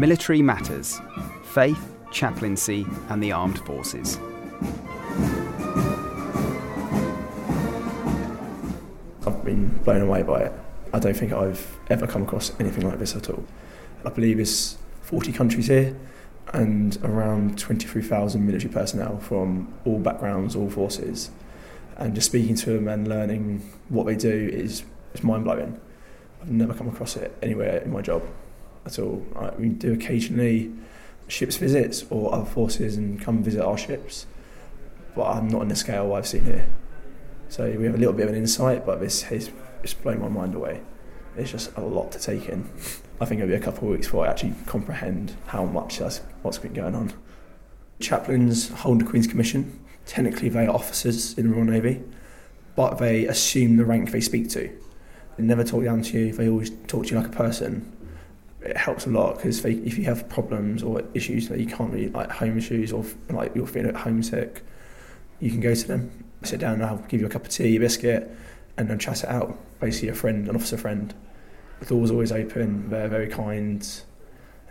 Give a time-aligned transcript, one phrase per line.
[0.00, 0.98] Military Matters
[1.42, 4.16] Faith, Chaplaincy, and the Armed Forces.
[9.26, 10.52] I've been blown away by it.
[10.94, 13.44] I don't think I've ever come across anything like this at all.
[14.02, 15.94] I believe it's 40 countries here
[16.54, 21.30] and around 23,000 military personnel from all backgrounds, all forces.
[21.98, 24.82] And just speaking to them and learning what they do is,
[25.12, 25.78] is mind blowing.
[26.40, 28.22] I've never come across it anywhere in my job
[28.86, 29.26] at all.
[29.36, 30.72] I, we do occasionally
[31.28, 34.26] ships visits or other forces and come visit our ships,
[35.14, 36.68] but I'm not on the scale I've seen here.
[37.48, 39.50] So we have a little bit of an insight, but this has
[39.82, 40.82] it's blown my mind away.
[41.36, 42.68] It's just a lot to take in.
[43.20, 46.18] I think it'll be a couple of weeks before I actually comprehend how much that's
[46.42, 47.12] what's been going on.
[47.98, 49.78] Chaplains hold the Queen's Commission.
[50.06, 52.02] Technically, they are officers in the Royal Navy,
[52.74, 54.70] but they assume the rank they speak to.
[55.36, 56.32] They never talk down to you.
[56.32, 57.96] They always talk to you like a person.
[58.62, 62.10] It helps a lot because if you have problems or issues that you can't really,
[62.10, 64.62] like home issues or like you're feeling homesick,
[65.40, 67.76] you can go to them, sit down, and I'll give you a cup of tea,
[67.76, 68.30] a biscuit,
[68.76, 69.58] and then chat it out.
[69.80, 71.14] Basically, a friend, an officer friend.
[71.80, 72.90] The door's always open.
[72.90, 73.86] They're very kind.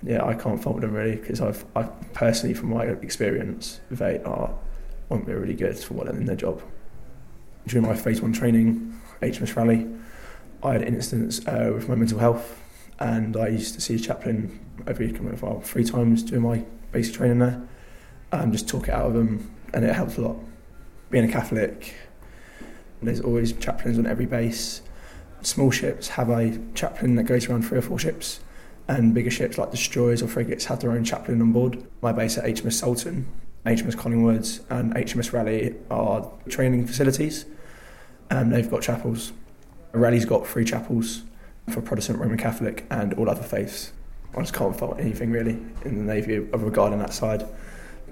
[0.03, 4.53] Yeah, I can't fault them really because I've, I personally, from my experience, they are
[5.11, 6.61] aren't really good for what they're in their job.
[7.67, 9.87] During my phase one training, HMS Raleigh,
[10.63, 12.59] I had an instance uh, with my mental health,
[12.99, 17.39] and I used to see a chaplain every well, three times doing my basic training
[17.39, 17.61] there,
[18.31, 20.35] and just talk it out of them, and it helped a lot.
[21.09, 21.95] Being a Catholic,
[23.01, 24.81] there's always chaplains on every base.
[25.41, 28.41] Small ships have a chaplain that goes around three or four ships,
[28.87, 31.81] and bigger ships like destroyers or frigates have their own chaplain on board.
[32.01, 33.27] My base at HMS Sultan,
[33.65, 37.45] HMS Collingwood, and HMS Raleigh are training facilities,
[38.29, 39.31] and they've got chapels.
[39.93, 41.23] Raleigh's got three chapels
[41.69, 43.93] for Protestant, Roman Catholic, and all other faiths.
[44.35, 47.47] I just can't fault anything really in the Navy regarding that side.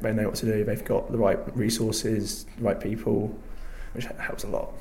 [0.02, 3.38] They know what to do, they've got the right resources, the right people,
[3.94, 4.74] which helps a lot.